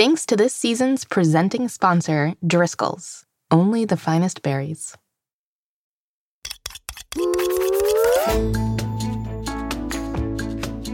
[0.00, 3.26] Thanks to this season's presenting sponsor, Driscoll's.
[3.50, 4.96] Only the finest berries.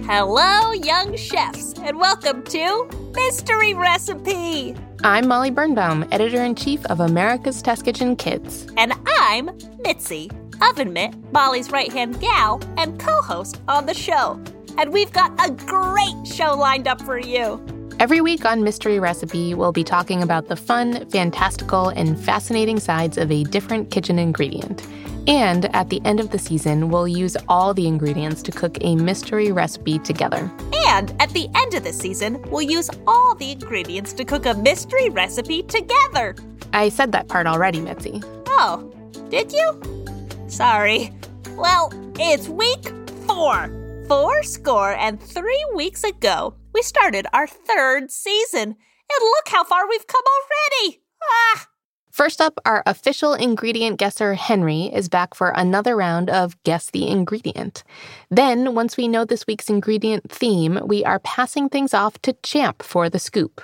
[0.09, 4.75] Hello, young chefs, and welcome to Mystery Recipe.
[5.05, 8.67] I'm Molly Birnbaum, editor in chief of America's Test Kitchen Kids.
[8.77, 9.51] And I'm
[9.85, 10.33] Mitzi,
[10.69, 14.43] Oven Mitt, Molly's right hand gal, and co host on the show.
[14.77, 17.65] And we've got a great show lined up for you.
[17.99, 23.17] Every week on Mystery Recipe, we'll be talking about the fun, fantastical, and fascinating sides
[23.17, 24.87] of a different kitchen ingredient.
[25.27, 28.97] And at the end of the season, we'll use all the ingredients to cook a
[28.97, 30.53] mystery recipe together.
[30.89, 34.53] And at the end of the season, we'll use all the ingredients to cook a
[34.53, 36.37] mystery recipe together.
[36.75, 38.21] I said that part already, Mitzi.
[38.49, 38.93] Oh,
[39.31, 40.45] did you?
[40.49, 41.13] Sorry.
[41.57, 42.93] Well, it's week
[43.27, 43.73] four.
[44.07, 48.63] Four score and three weeks ago, we started our third season.
[48.63, 51.01] And look how far we've come already.
[51.25, 51.69] Ah!
[52.11, 57.09] First up, our official ingredient guesser, Henry, is back for another round of Guess the
[57.09, 57.83] Ingredient.
[58.31, 62.83] Then, once we know this week's ingredient theme, we are passing things off to Champ
[62.83, 63.63] for the scoop.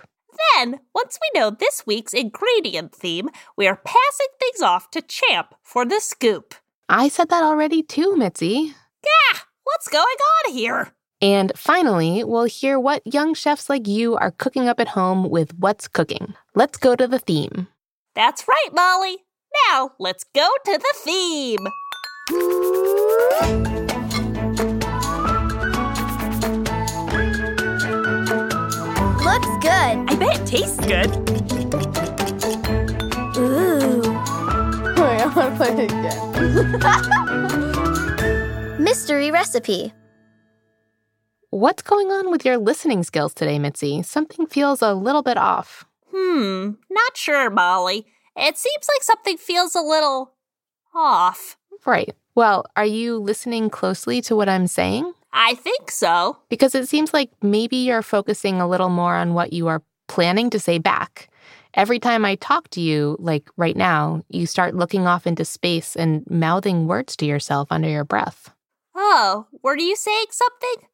[0.55, 5.55] Then, once we know this week's ingredient theme, we are passing things off to Champ
[5.63, 6.55] for the scoop.
[6.89, 8.73] I said that already too, Mitzi.
[9.05, 9.41] Gah!
[9.65, 10.03] What's going
[10.47, 10.95] on here?
[11.23, 15.55] And finally, we'll hear what young chefs like you are cooking up at home with
[15.57, 16.35] What's Cooking.
[16.57, 17.69] Let's go to the theme.
[18.17, 19.19] That's right, Molly.
[19.71, 21.61] Now, let's go to the theme.
[29.25, 29.95] Looks good.
[30.09, 31.07] I bet it tastes good.
[33.39, 34.01] Ooh.
[35.01, 36.19] Wait, I want to play it again.
[38.83, 39.93] Mystery recipe.
[41.53, 44.01] What's going on with your listening skills today, Mitzi?
[44.01, 45.85] Something feels a little bit off.
[46.11, 48.07] Hmm, not sure, Molly.
[48.35, 50.33] It seems like something feels a little
[50.95, 51.59] off.
[51.85, 52.17] Right.
[52.35, 55.13] Well, are you listening closely to what I'm saying?
[55.31, 56.39] I think so.
[56.49, 60.49] Because it seems like maybe you're focusing a little more on what you are planning
[60.49, 61.29] to say back.
[61.75, 65.97] Every time I talk to you, like right now, you start looking off into space
[65.97, 68.55] and mouthing words to yourself under your breath.
[68.95, 70.89] Oh, were you saying something?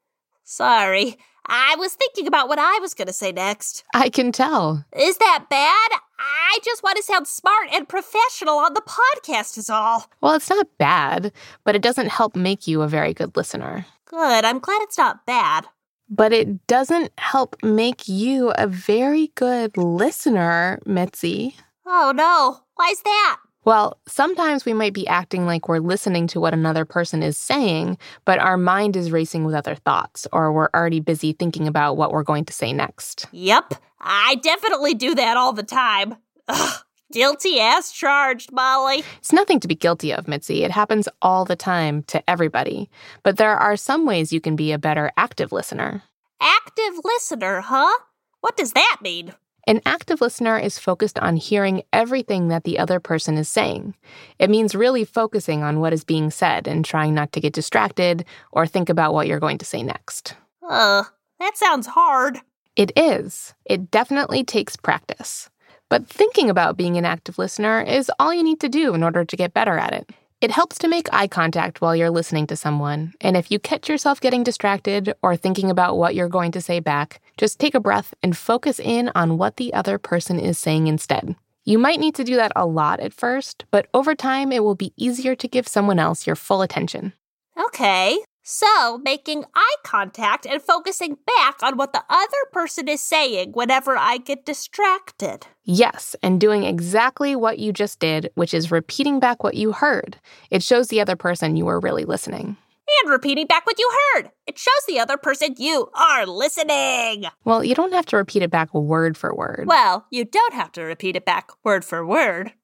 [0.48, 1.18] Sorry.
[1.44, 3.84] I was thinking about what I was going to say next.
[3.92, 4.82] I can tell.
[4.96, 5.90] Is that bad?
[6.18, 10.06] I just want to sound smart and professional on the podcast, is all.
[10.22, 11.32] Well, it's not bad,
[11.64, 13.84] but it doesn't help make you a very good listener.
[14.06, 14.46] Good.
[14.46, 15.66] I'm glad it's not bad.
[16.08, 21.56] But it doesn't help make you a very good listener, Mitzi.
[21.86, 22.60] Oh, no.
[22.76, 23.36] Why's that?
[23.68, 27.98] Well, sometimes we might be acting like we're listening to what another person is saying,
[28.24, 32.10] but our mind is racing with other thoughts, or we're already busy thinking about what
[32.10, 33.26] we're going to say next.
[33.30, 33.74] Yep.
[34.00, 36.16] I definitely do that all the time.
[36.48, 36.80] Ugh,
[37.12, 39.04] guilty as charged, Molly.
[39.18, 40.64] It's nothing to be guilty of, Mitzi.
[40.64, 42.88] It happens all the time to everybody.
[43.22, 46.02] But there are some ways you can be a better active listener.
[46.40, 47.98] Active listener, huh?
[48.40, 49.34] What does that mean?
[49.68, 53.94] An active listener is focused on hearing everything that the other person is saying.
[54.38, 58.24] It means really focusing on what is being said and trying not to get distracted
[58.50, 60.34] or think about what you're going to say next.
[60.66, 61.04] Ugh,
[61.38, 62.40] that sounds hard.
[62.76, 63.52] It is.
[63.66, 65.50] It definitely takes practice.
[65.90, 69.26] But thinking about being an active listener is all you need to do in order
[69.26, 70.08] to get better at it.
[70.40, 73.88] It helps to make eye contact while you're listening to someone, and if you catch
[73.88, 77.80] yourself getting distracted or thinking about what you're going to say back, just take a
[77.80, 81.34] breath and focus in on what the other person is saying instead.
[81.64, 84.76] You might need to do that a lot at first, but over time it will
[84.76, 87.14] be easier to give someone else your full attention.
[87.58, 88.16] Okay.
[88.50, 93.94] So, making eye contact and focusing back on what the other person is saying whenever
[93.94, 95.46] I get distracted.
[95.64, 100.16] Yes, and doing exactly what you just did, which is repeating back what you heard.
[100.50, 102.56] It shows the other person you were really listening.
[103.02, 104.30] And repeating back what you heard.
[104.46, 107.26] It shows the other person you are listening.
[107.44, 109.64] Well, you don't have to repeat it back word for word.
[109.66, 112.54] Well, you don't have to repeat it back word for word.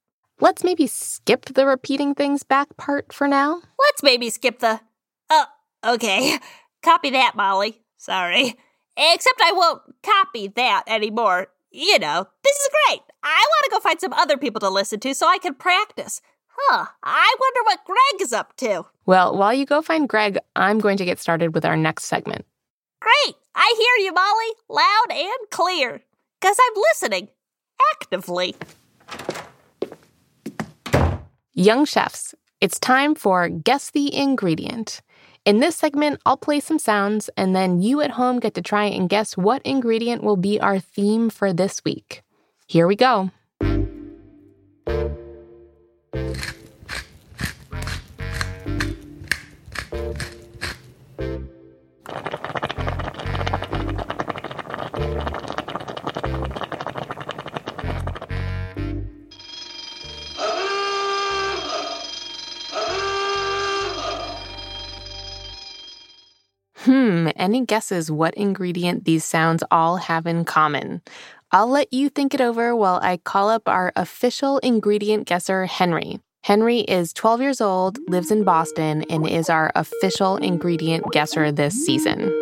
[0.40, 3.60] Let's maybe skip the repeating things back part for now.
[3.78, 4.80] Let's maybe skip the.
[5.28, 5.44] Oh,
[5.86, 6.38] okay.
[6.82, 7.82] Copy that, Molly.
[7.96, 8.56] Sorry.
[8.96, 11.48] Except I won't copy that anymore.
[11.70, 13.00] You know, this is great.
[13.22, 16.20] I want to go find some other people to listen to so I can practice.
[16.46, 18.84] Huh, I wonder what Greg is up to.
[19.06, 22.44] Well, while you go find Greg, I'm going to get started with our next segment.
[23.00, 26.02] Great, I hear you, Molly, loud and clear.
[26.40, 27.28] Because I'm listening
[27.92, 28.54] actively.
[31.54, 35.00] Young chefs, it's time for Guess the Ingredient.
[35.44, 38.86] In this segment, I'll play some sounds, and then you at home get to try
[38.86, 42.22] and guess what ingredient will be our theme for this week.
[42.66, 43.30] Here we go.
[67.44, 71.02] Any guesses what ingredient these sounds all have in common?
[71.52, 76.20] I'll let you think it over while I call up our official ingredient guesser, Henry.
[76.42, 81.74] Henry is 12 years old, lives in Boston, and is our official ingredient guesser this
[81.74, 82.32] season.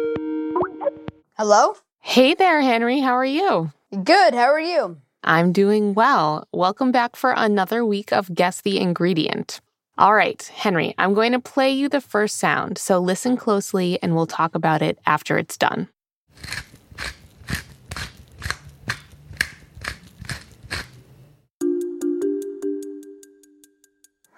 [1.37, 1.75] Hello?
[1.99, 3.01] Hey there, Henry.
[3.01, 3.73] How are you?
[4.05, 4.99] Good, how are you?
[5.25, 6.47] I'm doing well.
[6.53, 9.61] Welcome back for another week of Guess the Ingredient.
[9.99, 14.15] All right, Henry, I'm going to play you the first sound, so listen closely and
[14.15, 15.89] we'll talk about it after it's done.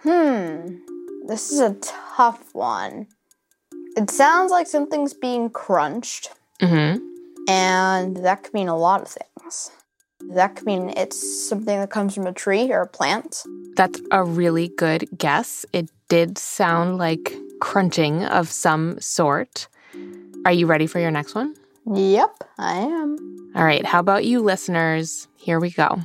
[0.03, 0.77] Hmm,
[1.27, 3.06] this is a tough one.
[3.97, 6.31] It sounds like something's being crunched,
[6.61, 7.05] Mm-hmm.
[7.49, 9.71] and that could mean a lot of things.
[10.31, 13.44] That could mean it's something that comes from a tree or a plant.
[13.76, 15.65] That's a really good guess.
[15.73, 19.69] It did sound like crunching of some sort.
[20.44, 21.55] Are you ready for your next one?
[21.87, 23.53] Yep, I am.
[23.55, 25.29] All right, how about you, listeners?
[25.37, 26.00] Here we go.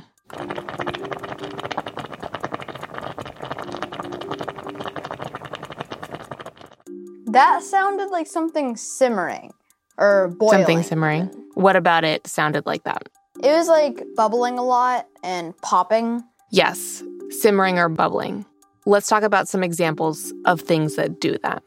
[7.26, 9.52] That sounded like something simmering
[9.96, 10.58] or boiling.
[10.58, 11.26] Something simmering.
[11.54, 13.08] What about it sounded like that?
[13.42, 16.22] It was like bubbling a lot and popping.
[16.50, 18.44] Yes, simmering or bubbling.
[18.86, 21.62] Let's talk about some examples of things that do that.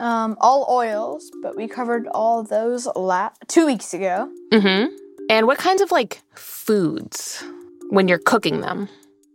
[0.00, 4.30] Um, all oils, but we covered all those la- two weeks ago.
[4.52, 4.94] Mm-hmm.
[5.30, 7.42] And what kinds of like foods
[7.90, 8.88] when you're cooking them?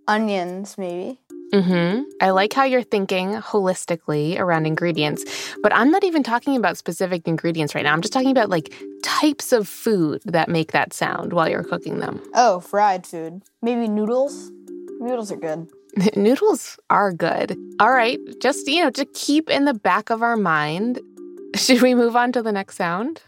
[0.08, 1.20] Onions, maybe.
[1.54, 2.04] Mm-hmm.
[2.22, 5.24] I like how you're thinking holistically around ingredients,
[5.64, 7.94] but I'm not even talking about specific ingredients right now.
[7.94, 8.74] I'm just talking about like
[9.04, 12.22] types of food that make that sound while you're cooking them.
[12.36, 13.42] Oh, fried food.
[13.62, 14.52] Maybe noodles.
[15.00, 15.68] Noodles are good.
[16.16, 17.58] Noodles are good.
[17.80, 21.00] All right, just you know, to keep in the back of our mind.
[21.56, 23.22] Should we move on to the next sound?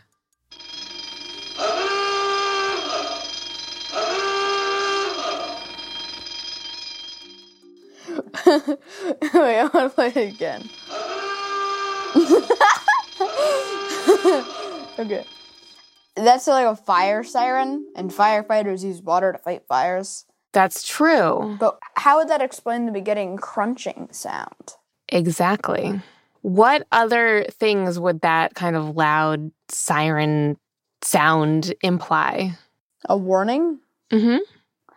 [8.51, 10.69] Wait, I want to play it again.
[14.99, 15.25] okay.
[16.15, 20.25] That's like a fire siren, and firefighters use water to fight fires.
[20.53, 21.55] That's true.
[21.59, 24.73] But how would that explain the beginning crunching sound?
[25.07, 26.01] Exactly.
[26.41, 30.57] What other things would that kind of loud siren
[31.01, 32.57] sound imply?
[33.07, 33.79] A warning?
[34.11, 34.37] Mm-hmm.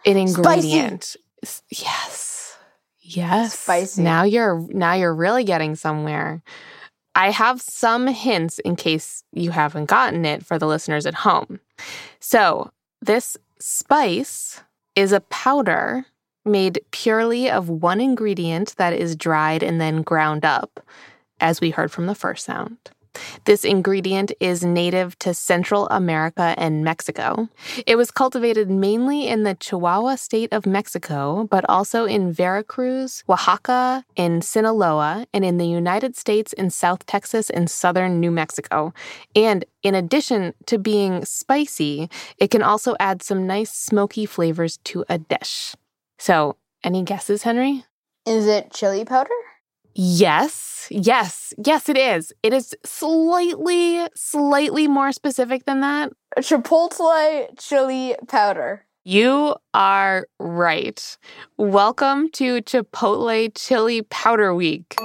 [0.06, 0.72] An Spicy.
[0.72, 1.16] ingredient.
[1.42, 2.33] S- Yes.
[3.04, 3.58] Yes.
[3.58, 4.02] Spicy.
[4.02, 6.42] Now you're now you're really getting somewhere.
[7.14, 11.60] I have some hints in case you haven't gotten it for the listeners at home.
[12.18, 12.72] So,
[13.02, 14.62] this spice
[14.96, 16.06] is a powder
[16.44, 20.80] made purely of one ingredient that is dried and then ground up,
[21.40, 22.78] as we heard from the first sound.
[23.44, 27.48] This ingredient is native to Central America and Mexico.
[27.86, 34.04] It was cultivated mainly in the Chihuahua state of Mexico, but also in Veracruz, Oaxaca,
[34.16, 38.92] in Sinaloa, and in the United States in South Texas and southern New Mexico.
[39.36, 45.04] And in addition to being spicy, it can also add some nice smoky flavors to
[45.08, 45.74] a dish.
[46.18, 47.84] So, any guesses, Henry?
[48.26, 49.30] Is it chili powder?
[49.96, 52.32] Yes, yes, yes, it is.
[52.42, 56.12] It is slightly, slightly more specific than that.
[56.38, 58.84] Chipotle chili powder.
[59.04, 61.16] You are right.
[61.58, 64.96] Welcome to Chipotle Chili Powder Week.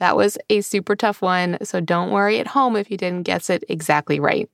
[0.00, 3.50] That was a super tough one, so don't worry at home if you didn't guess
[3.50, 4.48] it exactly right.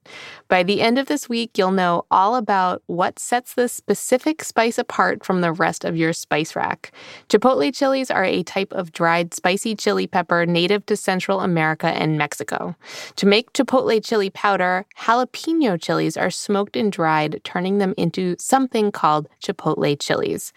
[0.48, 4.76] By the end of this week, you'll know all about what sets this specific spice
[4.76, 6.90] apart from the rest of your spice rack.
[7.28, 12.18] Chipotle chilies are a type of dried spicy chili pepper native to Central America and
[12.18, 12.74] Mexico.
[13.14, 18.90] To make chipotle chili powder, jalapeno chilies are smoked and dried, turning them into something
[18.90, 20.52] called chipotle chilies.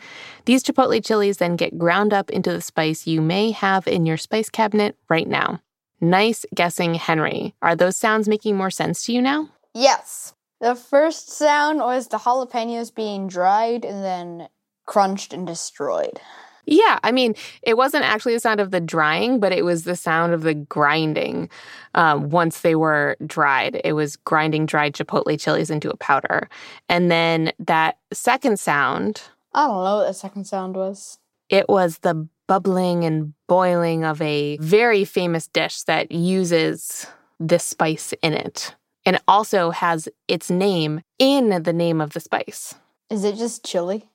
[0.45, 4.17] These chipotle chilies then get ground up into the spice you may have in your
[4.17, 4.78] spice cabinet
[5.09, 5.61] right now.
[6.01, 7.53] Nice guessing, Henry.
[7.61, 9.49] Are those sounds making more sense to you now?
[9.73, 10.33] Yes.
[10.61, 14.49] The first sound was the jalapenos being dried and then
[14.85, 16.19] crunched and destroyed.
[16.65, 19.95] Yeah, I mean, it wasn't actually the sound of the drying, but it was the
[19.95, 21.49] sound of the grinding.
[21.95, 26.47] Um, once they were dried, it was grinding dried chipotle chilies into a powder.
[26.87, 31.17] And then that second sound, I don't know what the second sound was.
[31.49, 37.05] it was the bubbling and boiling of a very famous dish that uses
[37.39, 38.75] this spice in it
[39.05, 42.73] and also has its name in the name of the spice.
[43.11, 44.09] Is it just chili?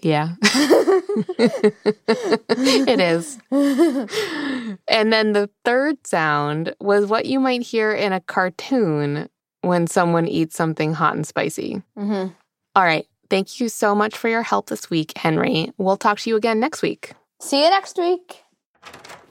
[0.00, 0.34] Yeah.
[2.50, 3.38] it is.
[4.86, 9.30] And then the third sound was what you might hear in a cartoon
[9.62, 11.82] when someone eats something hot and spicy.
[11.96, 12.26] hmm
[12.74, 13.06] All right.
[13.30, 15.72] Thank you so much for your help this week, Henry.
[15.78, 17.14] We'll talk to you again next week.
[17.38, 18.42] See you next week.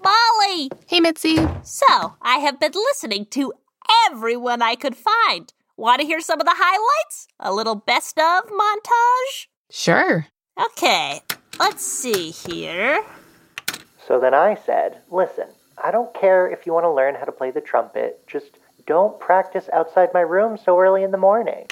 [0.03, 0.69] Molly!
[0.87, 1.37] Hey, Mitzi.
[1.63, 3.51] So, I have been listening to
[4.07, 5.51] everyone I could find.
[5.75, 7.27] Want to hear some of the highlights?
[7.39, 9.47] A little best of montage?
[9.71, 10.27] Sure.
[10.59, 11.19] Okay,
[11.59, 13.03] let's see here.
[14.07, 15.47] So then I said, Listen,
[15.83, 19.19] I don't care if you want to learn how to play the trumpet, just don't
[19.19, 21.65] practice outside my room so early in the morning.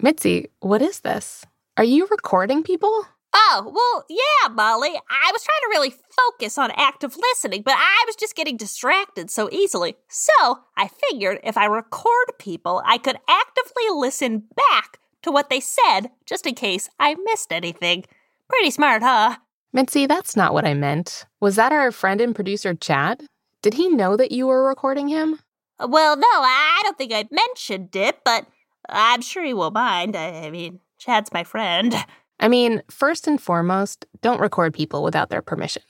[0.00, 1.44] Mitzi, what is this?
[1.76, 3.06] Are you recording people?
[3.36, 4.90] Oh, well, yeah, Molly.
[4.90, 9.28] I was trying to really focus on active listening, but I was just getting distracted
[9.28, 9.96] so easily.
[10.08, 15.58] So I figured if I record people, I could actively listen back to what they
[15.60, 18.04] said just in case I missed anything.
[18.48, 19.38] Pretty smart, huh?
[19.72, 21.26] Mitzi, that's not what I meant.
[21.40, 23.24] Was that our friend and producer, Chad?
[23.62, 25.40] Did he know that you were recording him?
[25.80, 28.46] Well, no, I don't think I mentioned it, but
[28.88, 30.14] I'm sure he won't mind.
[30.14, 31.92] I mean, Chad's my friend.
[32.40, 35.82] I mean, first and foremost, don't record people without their permission.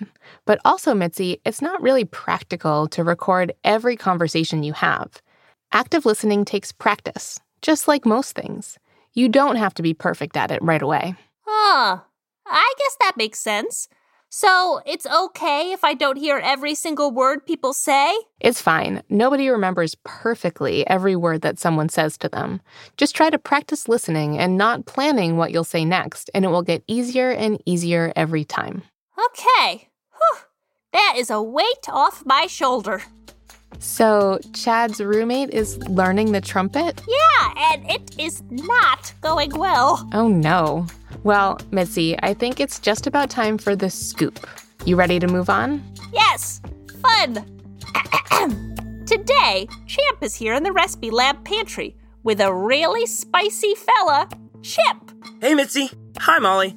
[0.44, 5.22] But also, Mitzi, it's not really practical to record every conversation you have.
[5.72, 8.78] Active listening takes practice, just like most things.
[9.14, 11.14] You don't have to be perfect at it right away.
[11.46, 12.00] Huh.
[12.46, 13.88] I guess that makes sense.
[14.36, 18.12] So it's okay if I don't hear every single word people say?
[18.40, 19.00] It's fine.
[19.08, 22.60] Nobody remembers perfectly every word that someone says to them.
[22.96, 26.64] Just try to practice listening and not planning what you'll say next, and it will
[26.64, 28.82] get easier and easier every time.
[29.16, 29.88] Okay.
[30.10, 30.40] Whew.
[30.92, 33.04] That is a weight off my shoulder.
[33.78, 37.00] So, Chad's roommate is learning the trumpet?
[37.06, 40.08] Yeah, and it is not going well.
[40.12, 40.88] Oh no.
[41.24, 44.46] Well, Mitzi, I think it's just about time for the scoop.
[44.84, 45.82] You ready to move on?
[46.12, 46.60] Yes,
[47.00, 47.36] fun.
[49.06, 54.28] Today, Champ is here in the recipe lab pantry with a really spicy fella,
[54.60, 54.96] Chip.
[55.40, 55.90] Hey, Mitzi.
[56.18, 56.76] Hi, Molly.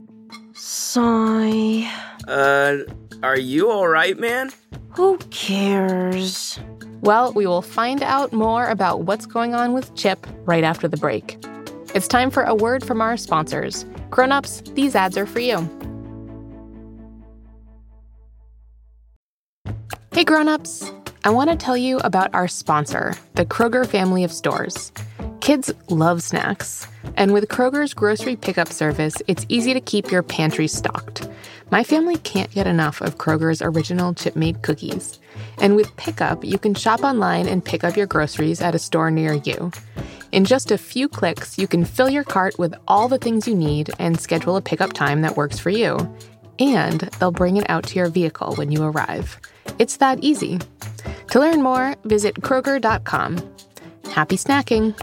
[0.53, 1.91] Sigh.
[2.25, 2.77] Uh,
[3.23, 4.51] are you alright, man?
[4.91, 6.57] Who cares?
[7.01, 10.97] Well, we will find out more about what's going on with Chip right after the
[10.97, 11.37] break.
[11.97, 13.83] It's time for a word from our sponsors.
[14.11, 15.67] Grown-ups, these ads are for you.
[20.11, 20.91] Hey grown-ups,
[21.23, 24.91] I want to tell you about our sponsor, the Kroger family of stores.
[25.41, 30.67] Kids love snacks, and with Kroger's grocery pickup service, it's easy to keep your pantry
[30.67, 31.27] stocked.
[31.71, 35.19] My family can't get enough of Kroger's original chip-made cookies.
[35.57, 39.09] And with pickup, you can shop online and pick up your groceries at a store
[39.09, 39.71] near you.
[40.31, 43.55] In just a few clicks, you can fill your cart with all the things you
[43.55, 45.97] need and schedule a pickup time that works for you.
[46.59, 49.39] And they'll bring it out to your vehicle when you arrive.
[49.79, 50.59] It's that easy.
[51.31, 53.37] To learn more, visit Kroger.com.
[54.11, 54.95] Happy snacking!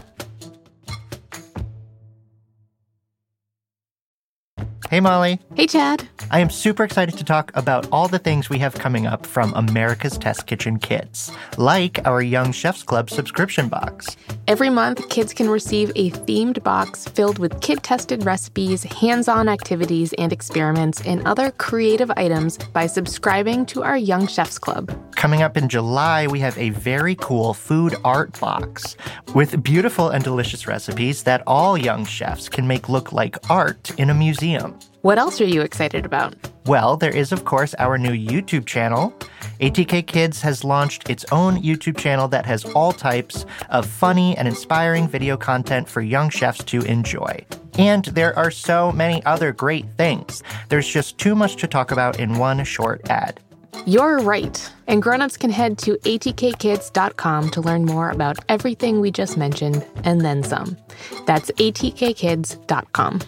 [4.89, 5.39] Hey, Molly.
[5.55, 6.07] Hey, Chad.
[6.29, 9.51] I am super excited to talk about all the things we have coming up from
[9.55, 14.15] America's Test Kitchen Kids, like our Young Chefs Club subscription box.
[14.47, 19.49] Every month, kids can receive a themed box filled with kid tested recipes, hands on
[19.49, 24.91] activities and experiments, and other creative items by subscribing to our Young Chefs Club.
[25.15, 28.95] Coming up in July, we have a very cool food art box
[29.33, 34.09] with beautiful and delicious recipes that all young chefs can make look like art in
[34.09, 34.74] a museum.
[35.01, 36.35] What else are you excited about?
[36.65, 39.13] Well, there is, of course, our new YouTube channel.
[39.59, 44.47] ATK Kids has launched its own YouTube channel that has all types of funny and
[44.47, 47.45] inspiring video content for young chefs to enjoy.
[47.77, 50.41] And there are so many other great things.
[50.69, 53.39] There's just too much to talk about in one short ad.
[53.85, 54.71] You're right.
[54.87, 60.21] And grown-ups can head to atkkids.com to learn more about everything we just mentioned and
[60.21, 60.77] then some.
[61.25, 63.21] That's atkkids.com.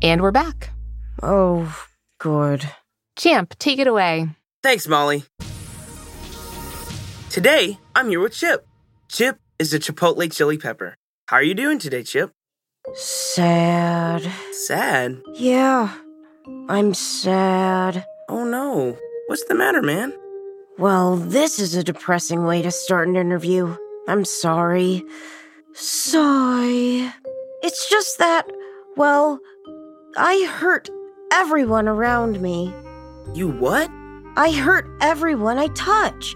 [0.00, 0.70] And we're back.
[1.22, 1.86] Oh,
[2.18, 2.68] good.
[3.16, 4.28] Champ, take it away.
[4.62, 5.24] Thanks, Molly.
[7.30, 8.66] Today, I'm here with Chip.
[9.08, 10.94] Chip, is a chipotle chili pepper.
[11.26, 12.32] How are you doing today, Chip?
[12.94, 14.30] Sad.
[14.52, 15.20] Sad?
[15.34, 15.92] Yeah,
[16.68, 18.04] I'm sad.
[18.28, 18.96] Oh no.
[19.26, 20.12] What's the matter, man?
[20.78, 23.76] Well, this is a depressing way to start an interview.
[24.06, 25.04] I'm sorry.
[25.74, 27.12] Sigh.
[27.62, 28.46] It's just that,
[28.98, 29.38] well,
[30.16, 30.90] I hurt
[31.32, 32.74] everyone around me.
[33.32, 33.88] You what?
[34.36, 36.34] I hurt everyone I touch.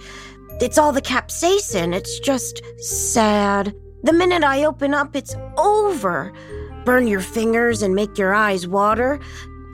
[0.60, 1.92] It's all the capsaicin.
[1.92, 3.74] It's just sad.
[4.04, 6.32] The minute I open up, it's over.
[6.84, 9.18] Burn your fingers and make your eyes water.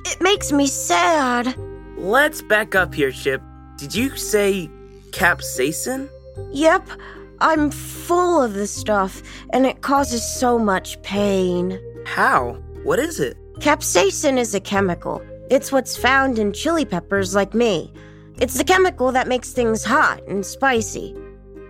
[0.06, 1.54] It makes me sad.
[1.98, 3.42] Let's back up here, Chip.
[3.76, 4.70] Did you say
[5.10, 6.08] capsaicin?
[6.52, 6.88] Yep,
[7.40, 11.78] I'm full of this stuff, and it causes so much pain.
[12.06, 12.62] How?
[12.84, 13.36] What is it?
[13.60, 15.22] Capsaicin is a chemical.
[15.50, 17.92] It's what's found in chili peppers like me.
[18.40, 21.16] It's the chemical that makes things hot and spicy.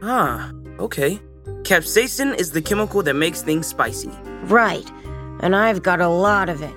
[0.03, 1.19] Ah, okay.
[1.63, 4.11] Capsaicin is the chemical that makes things spicy.
[4.45, 4.91] Right,
[5.41, 6.75] and I've got a lot of it.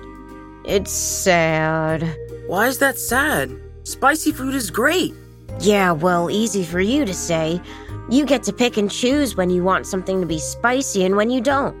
[0.64, 2.02] It's sad.
[2.46, 3.50] Why is that sad?
[3.84, 5.14] Spicy food is great.
[5.60, 7.60] Yeah, well, easy for you to say.
[8.08, 11.30] You get to pick and choose when you want something to be spicy and when
[11.30, 11.76] you don't.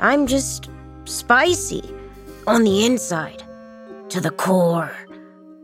[0.00, 0.70] I'm just
[1.10, 1.82] spicy
[2.46, 3.42] on the inside,
[4.08, 4.94] to the core,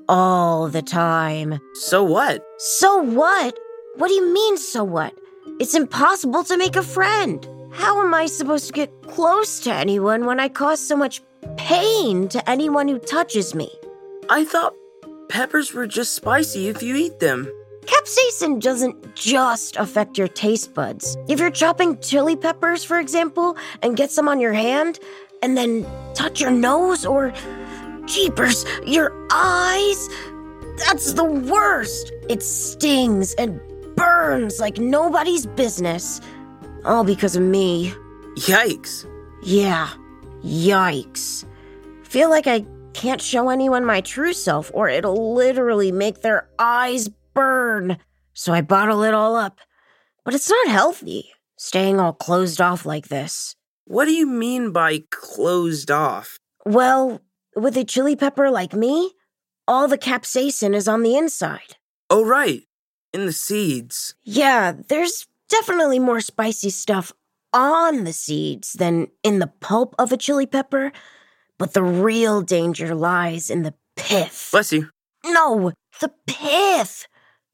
[0.09, 1.61] all the time.
[1.75, 2.45] So what?
[2.59, 3.59] So what?
[3.97, 5.15] What do you mean, so what?
[5.59, 7.49] It's impossible to make a friend.
[7.73, 11.23] How am I supposed to get close to anyone when I cause so much
[11.57, 13.71] pain to anyone who touches me?
[14.29, 14.75] I thought
[15.29, 17.50] peppers were just spicy if you eat them.
[17.87, 21.17] Capsaicin doesn't just affect your taste buds.
[21.29, 24.99] If you're chopping chili peppers, for example, and get some on your hand,
[25.43, 27.33] and then touch your nose or,
[28.07, 30.09] jeepers, your eyes,
[30.78, 32.12] that's the worst.
[32.28, 33.61] It stings and
[33.97, 36.21] burns like nobody's business.
[36.85, 37.93] All because of me.
[38.37, 39.07] Yikes.
[39.43, 39.90] Yeah,
[40.43, 41.45] yikes.
[42.02, 47.09] Feel like I can't show anyone my true self, or it'll literally make their eyes
[47.35, 47.99] burn.
[48.35, 49.61] So I bottle it all up.
[50.25, 53.54] But it's not healthy, staying all closed off like this.
[53.89, 56.41] What do you mean by closed off?
[56.65, 57.21] Well,
[57.55, 59.13] with a chili pepper like me,
[59.69, 61.77] all the capsaicin is on the inside.
[62.11, 62.65] Oh, right.
[63.13, 64.17] In the seeds.
[64.25, 67.13] Yeah, there's definitely more spicy stuff
[67.53, 70.91] on the seeds than in the pulp of a chili pepper,
[71.57, 74.49] but the real danger lies in the pith.
[74.51, 74.91] Bless you.
[75.25, 77.07] No, the pith.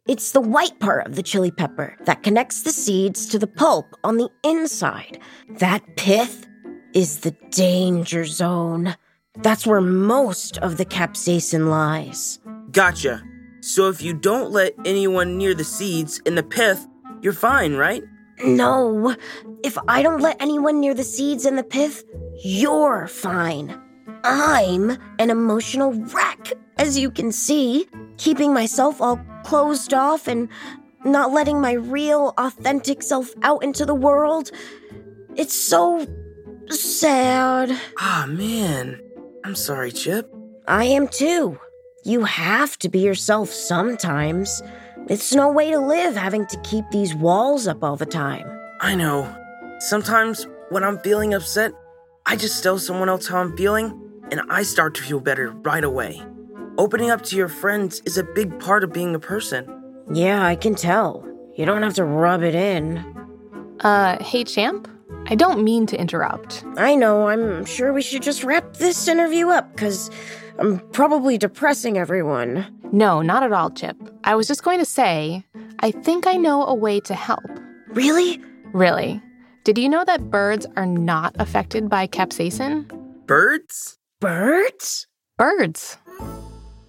[0.09, 3.87] It's the white part of the chili pepper that connects the seeds to the pulp
[4.03, 5.21] on the inside.
[5.61, 6.49] That pith
[6.93, 8.97] is the danger zone.
[9.43, 12.41] That's where most of the capsaicin lies.
[12.73, 13.23] Gotcha.
[13.61, 16.85] So if you don't let anyone near the seeds in the pith,
[17.21, 18.03] you're fine, right?
[18.45, 19.15] No,
[19.63, 22.03] if I don't let anyone near the seeds and the pith,
[22.43, 23.81] you're fine.
[24.25, 27.87] I'm an emotional wreck, as you can see,
[28.17, 30.49] keeping myself all closed off and
[31.05, 34.51] not letting my real, authentic self out into the world.
[35.37, 36.07] It's so
[36.69, 37.77] sad.
[37.99, 39.01] Ah, man.
[39.45, 40.33] I'm sorry, Chip.
[40.69, 41.59] I am too.
[42.05, 44.63] You have to be yourself sometimes.
[45.09, 48.49] It's no way to live having to keep these walls up all the time.
[48.81, 49.35] I know.
[49.81, 51.73] Sometimes when I'm feeling upset,
[52.25, 53.99] I just tell someone else how I'm feeling,
[54.31, 56.23] and I start to feel better right away.
[56.79, 59.67] Opening up to your friends is a big part of being a person.
[60.13, 61.27] Yeah, I can tell.
[61.55, 62.99] You don't have to rub it in.
[63.81, 64.89] Uh, hey, champ?
[65.27, 66.65] I don't mean to interrupt.
[66.79, 70.11] I know, I'm sure we should just wrap this interview up, because
[70.59, 72.67] I'm probably depressing everyone.
[72.91, 73.97] No, not at all, Chip.
[74.25, 75.45] I was just going to say,
[75.81, 77.45] I think I know a way to help.
[77.89, 78.41] Really?
[78.73, 79.21] Really.
[79.65, 82.91] Did you know that birds are not affected by capsaicin?
[83.27, 83.99] Birds?
[84.21, 85.07] Birds?
[85.39, 85.99] Birds.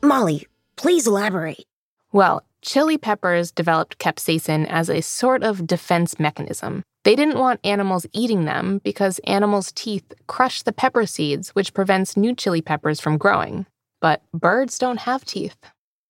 [0.04, 1.66] Molly, please elaborate.
[2.12, 6.84] Well, chili peppers developed capsaicin as a sort of defense mechanism.
[7.06, 12.18] They didn't want animals eating them because animals' teeth crush the pepper seeds, which prevents
[12.18, 13.66] new chili peppers from growing.
[14.02, 15.56] But birds don't have teeth.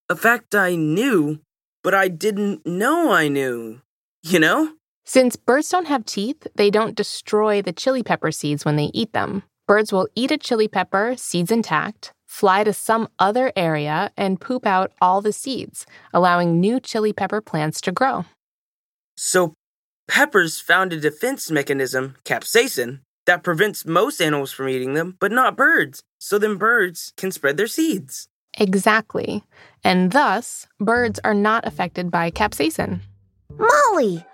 [0.09, 1.41] A fact I knew,
[1.83, 3.81] but I didn't know I knew.
[4.23, 4.73] You know?
[5.05, 9.13] Since birds don't have teeth, they don't destroy the chili pepper seeds when they eat
[9.13, 9.43] them.
[9.67, 14.65] Birds will eat a chili pepper, seeds intact, fly to some other area, and poop
[14.65, 18.25] out all the seeds, allowing new chili pepper plants to grow.
[19.15, 19.53] So,
[20.07, 25.55] peppers found a defense mechanism, capsaicin, that prevents most animals from eating them, but not
[25.55, 26.01] birds.
[26.17, 28.27] So then birds can spread their seeds.
[28.57, 29.43] Exactly.
[29.83, 33.01] And thus, birds are not affected by capsaicin.
[33.57, 34.25] Molly,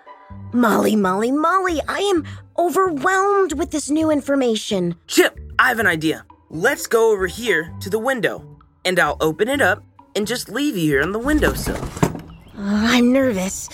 [0.54, 2.24] Molly, Molly, Molly, I am
[2.58, 4.96] overwhelmed with this new information.
[5.06, 6.24] Chip, I have an idea.
[6.52, 8.44] Let's go over here to the window,
[8.84, 9.84] and I'll open it up
[10.16, 11.80] and just leave you here on the windowsill.
[12.02, 13.68] Uh, I'm nervous.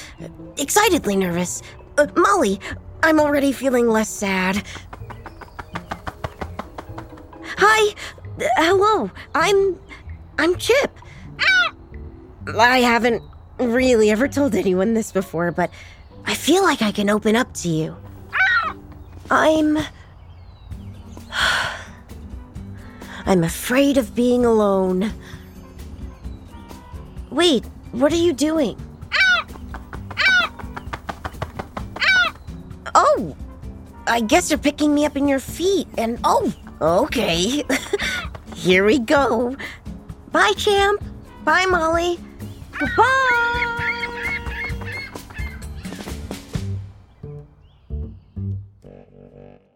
[0.59, 1.63] Excitedly nervous.
[1.97, 2.61] Uh, Molly,
[3.03, 4.63] I'm already feeling less sad.
[7.57, 7.95] Hi.
[8.39, 9.11] Uh, hello.
[9.35, 9.81] I'm.
[10.39, 10.99] I'm Chip.
[12.47, 13.23] I haven't
[13.59, 15.71] really ever told anyone this before, but
[16.27, 17.97] I feel like I can open up to you.
[19.31, 19.79] I'm.
[23.27, 25.13] I'm afraid of being alone.
[27.31, 28.79] Wait, what are you doing?
[32.95, 33.37] Oh,
[34.07, 37.65] I guess you're picking me up in your feet, and oh, okay.
[38.55, 39.57] Here we go.
[40.31, 41.03] Bye, champ.
[41.45, 42.19] Bye, Molly.
[42.79, 43.57] Goodbye.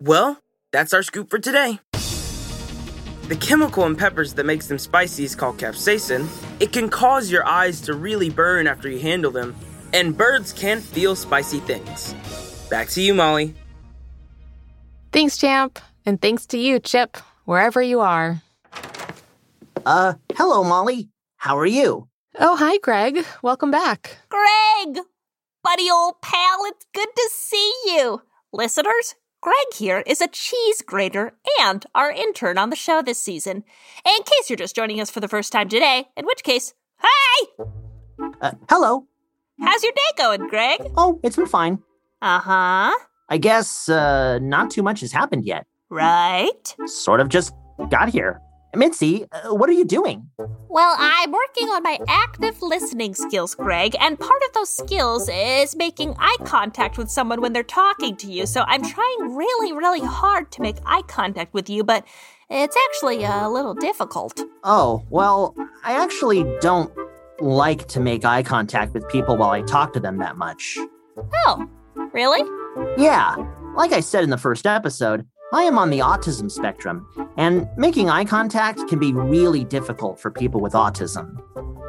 [0.00, 0.40] Well,
[0.72, 1.80] that's our scoop for today.
[3.30, 6.26] The chemical in peppers that makes them spicy is called capsaicin.
[6.60, 9.54] It can cause your eyes to really burn after you handle them,
[9.92, 12.12] and birds can't feel spicy things.
[12.70, 13.54] Back to you, Molly.
[15.12, 15.78] Thanks, Champ.
[16.04, 18.42] And thanks to you, Chip, wherever you are.
[19.86, 21.08] Uh, hello, Molly.
[21.36, 22.08] How are you?
[22.36, 23.24] Oh, hi, Greg.
[23.44, 24.18] Welcome back.
[24.28, 25.04] Greg!
[25.62, 28.22] Buddy old pal, it's good to see you.
[28.52, 33.64] Listeners, Greg here is a cheese grater and our intern on the show this season.
[34.04, 37.46] In case you're just joining us for the first time today, in which case, hi!
[38.42, 39.06] Uh, hello.
[39.58, 40.82] How's your day going, Greg?
[40.94, 41.78] Oh, it's been fine.
[42.20, 42.92] Uh huh.
[43.30, 45.66] I guess, uh, not too much has happened yet.
[45.88, 46.76] Right?
[46.84, 47.54] Sort of just
[47.88, 48.42] got here.
[48.74, 50.28] Mitzi, uh, what are you doing?
[50.68, 55.74] Well, I'm working on my active listening skills, Greg, and part of those skills is
[55.74, 58.46] making eye contact with someone when they're talking to you.
[58.46, 62.04] So I'm trying really, really hard to make eye contact with you, but
[62.48, 64.40] it's actually a little difficult.
[64.62, 65.54] Oh, well,
[65.84, 66.92] I actually don't
[67.40, 70.78] like to make eye contact with people while I talk to them that much.
[71.46, 71.68] Oh,
[72.12, 72.42] really?
[72.96, 73.34] Yeah,
[73.74, 78.10] like I said in the first episode, I am on the autism spectrum, and making
[78.10, 81.42] eye contact can be really difficult for people with autism.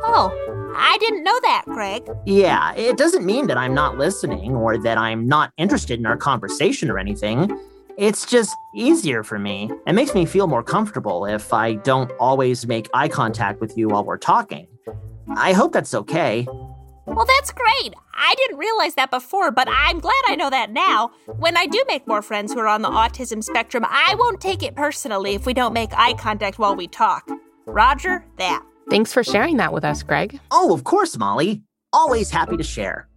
[0.03, 0.31] Oh,
[0.75, 2.09] I didn't know that, Greg.
[2.25, 6.17] Yeah, it doesn't mean that I'm not listening or that I'm not interested in our
[6.17, 7.57] conversation or anything.
[7.97, 12.65] It's just easier for me It makes me feel more comfortable if I don't always
[12.65, 14.67] make eye contact with you while we're talking.
[15.35, 16.47] I hope that's okay.
[17.05, 17.93] Well, that's great.
[18.13, 21.11] I didn't realize that before, but I'm glad I know that now.
[21.25, 24.61] When I do make more friends who are on the autism spectrum, I won't take
[24.63, 27.27] it personally if we don't make eye contact while we talk.
[27.65, 28.63] Roger that.
[28.89, 30.39] Thanks for sharing that with us, Greg.
[30.51, 31.63] Oh, of course, Molly.
[31.93, 33.07] Always happy to share.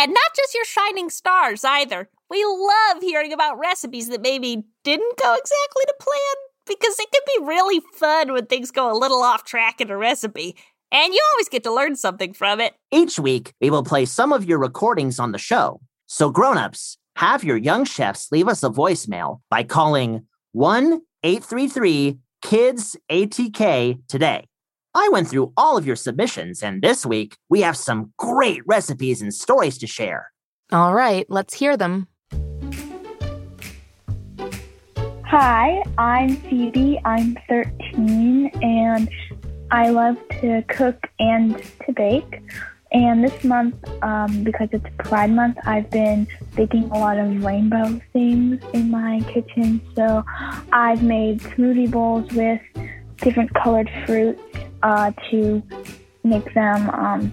[0.00, 2.08] And not just your shining stars either.
[2.30, 6.36] We love hearing about recipes that maybe didn't go exactly to plan
[6.66, 9.98] because it can be really fun when things go a little off track in a
[9.98, 10.56] recipe.
[10.90, 12.72] And you always get to learn something from it.
[12.90, 15.82] Each week, we will play some of your recordings on the show.
[16.06, 22.96] So, grown-ups, have your young chefs leave us a voicemail by calling 1 833 KIDS
[23.10, 24.46] ATK today.
[24.92, 29.22] I went through all of your submissions, and this week we have some great recipes
[29.22, 30.32] and stories to share.
[30.72, 32.08] All right, let's hear them.
[35.26, 36.98] Hi, I'm Phoebe.
[37.04, 39.08] I'm 13 and
[39.70, 42.42] I love to cook and to bake.
[42.90, 46.26] And this month, um, because it's Pride Month, I've been
[46.56, 49.80] baking a lot of rainbow things in my kitchen.
[49.94, 50.24] So
[50.72, 52.60] I've made smoothie bowls with
[53.20, 54.42] different colored fruits
[54.82, 55.62] uh, to
[56.24, 57.32] make them um,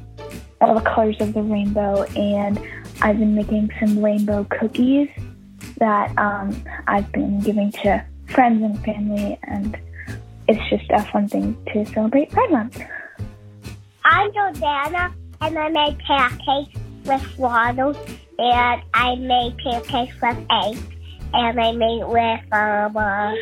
[0.62, 2.04] all the colors of the rainbow.
[2.16, 2.60] And
[3.02, 5.10] I've been making some rainbow cookies
[5.78, 9.78] that um, I've been giving to friends and family, and
[10.48, 12.82] it's just a fun thing to celebrate Pride Month.
[14.04, 17.94] I'm Jordana, and I make pancakes with water,
[18.40, 20.84] and I make pancakes with eggs,
[21.34, 23.36] and I made with Mama.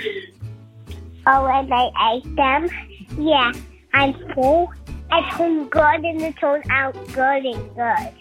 [1.28, 2.70] Oh, and I ate them.
[3.18, 3.52] Yeah,
[3.94, 4.72] I'm full.
[5.12, 8.14] I turned good and it turned out good and good.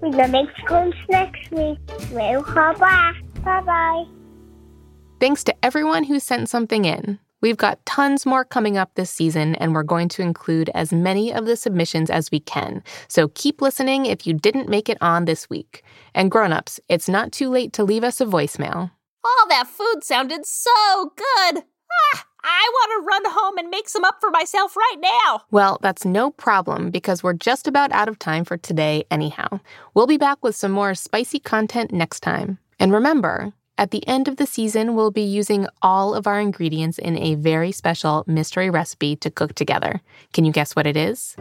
[0.00, 1.78] We're gonna make scones next week.
[2.12, 3.14] Well, bye bye.
[3.44, 4.04] Bye.
[5.20, 7.18] Thanks to everyone who sent something in.
[7.40, 11.32] We've got tons more coming up this season, and we're going to include as many
[11.32, 12.84] of the submissions as we can.
[13.08, 15.82] So keep listening if you didn't make it on this week.
[16.14, 18.92] And grown-ups, it's not too late to leave us a voicemail.
[19.24, 21.64] All that food sounded so good.
[22.14, 25.42] Ah, I want to run home and make some up for myself right now.
[25.50, 29.60] Well, that's no problem because we're just about out of time for today, anyhow.
[29.94, 32.58] We'll be back with some more spicy content next time.
[32.80, 36.98] And remember, at the end of the season, we'll be using all of our ingredients
[36.98, 40.00] in a very special mystery recipe to cook together.
[40.32, 41.36] Can you guess what it is?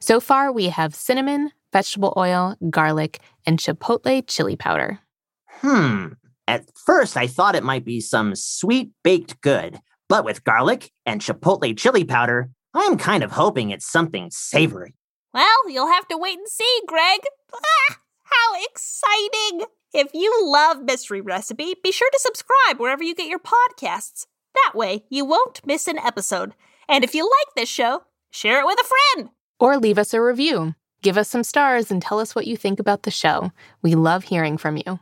[0.00, 4.98] So far, we have cinnamon, vegetable oil, garlic, and chipotle chili powder.
[5.46, 6.08] Hmm.
[6.52, 11.22] At first, I thought it might be some sweet baked good, but with garlic and
[11.22, 14.94] chipotle chili powder, I'm kind of hoping it's something savory.
[15.32, 17.20] Well, you'll have to wait and see, Greg.
[17.54, 19.64] Ah, how exciting!
[19.94, 24.26] If you love Mystery Recipe, be sure to subscribe wherever you get your podcasts.
[24.52, 26.52] That way, you won't miss an episode.
[26.86, 29.30] And if you like this show, share it with a friend.
[29.58, 30.74] Or leave us a review.
[31.02, 33.52] Give us some stars and tell us what you think about the show.
[33.80, 35.00] We love hearing from you.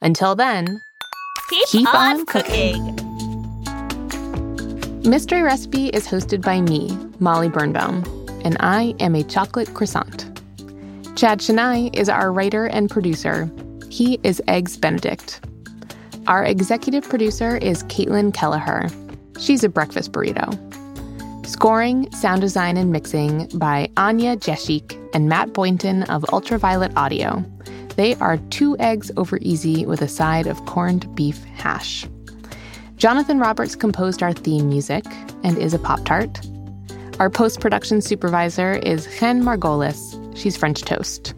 [0.00, 0.80] Until then,
[1.48, 2.94] keep, keep on, on cooking.
[5.08, 8.04] Mystery Recipe is hosted by me, Molly Birnbaum,
[8.44, 10.24] and I am a chocolate croissant.
[11.16, 13.50] Chad Chenail is our writer and producer.
[13.88, 15.40] He is Eggs Benedict.
[16.26, 18.88] Our executive producer is Caitlin Kelleher.
[19.38, 20.54] She's a breakfast burrito.
[21.46, 27.44] Scoring, sound design, and mixing by Anya Jeshik and Matt Boynton of Ultraviolet Audio.
[27.96, 32.06] They are two eggs over easy with a side of corned beef hash.
[32.96, 35.04] Jonathan Roberts composed our theme music
[35.42, 36.40] and is a Pop Tart.
[37.18, 40.36] Our post production supervisor is Chen Margolis.
[40.36, 41.34] She's French toast.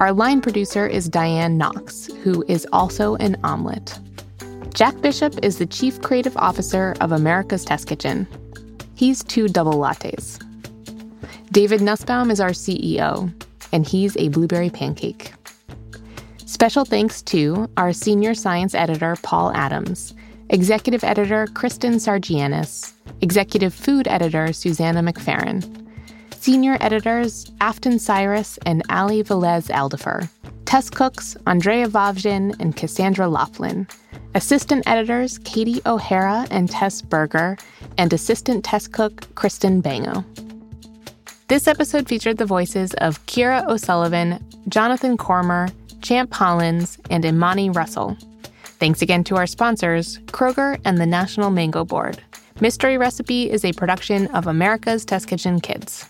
[0.00, 3.98] Our line producer is Diane Knox, who is also an omelet.
[4.74, 8.26] Jack Bishop is the Chief Creative Officer of America's Test Kitchen.
[8.94, 10.44] He's two double lattes.
[11.52, 13.32] David Nussbaum is our CEO,
[13.72, 15.32] and he's a blueberry pancake.
[16.48, 20.14] Special thanks to our senior science editor, Paul Adams,
[20.48, 25.62] executive editor, Kristen Sargianis, executive food editor, Susanna McFerrin,
[26.40, 30.26] Senior editors Afton Cyrus and Ali Velez Alderfer.
[30.64, 33.86] Test cooks Andrea Vavjin and Cassandra Laughlin.
[34.34, 37.58] Assistant editors Katie O'Hara and Tess Berger.
[37.98, 40.24] And assistant test cook Kristen Bango.
[41.48, 45.68] This episode featured the voices of Kira O'Sullivan, Jonathan Cormer,
[46.02, 48.16] Champ Hollins, and Imani Russell.
[48.78, 52.22] Thanks again to our sponsors, Kroger and the National Mango Board.
[52.60, 56.08] Mystery Recipe is a production of America's Test Kitchen Kids.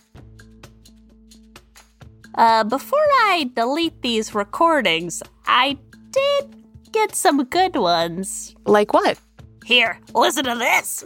[2.34, 5.76] Uh, before I delete these recordings, I
[6.10, 8.54] did get some good ones.
[8.64, 9.18] Like what?
[9.64, 11.04] Here, listen to this.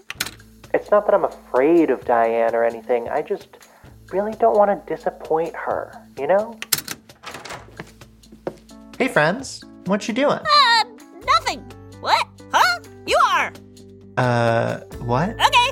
[0.75, 3.09] It's not that I'm afraid of Diane or anything.
[3.09, 3.59] I just
[4.13, 6.59] really don't want to disappoint her, you know?
[8.99, 9.65] Hey, friends.
[9.87, 10.39] What you doing?
[10.39, 10.85] Uh,
[11.27, 11.61] nothing.
[12.01, 12.27] What?
[12.53, 12.81] Huh?
[13.07, 13.53] You are.
[14.17, 15.31] Uh, what?
[15.31, 15.72] Okay,